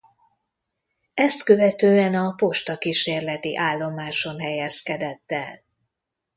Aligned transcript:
Ezt 1.13 1.43
követően 1.43 2.13
a 2.15 2.31
Posta 2.33 2.77
Kísérleti 2.77 3.57
Állomáson 3.57 4.39
helyezkedett 4.39 5.31
el. 5.31 5.63